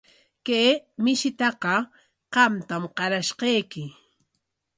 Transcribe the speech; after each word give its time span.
Kay 0.45 0.69
mishitaqa 1.03 1.73
qamtam 2.33 2.83
qarashqayki. 2.97 3.83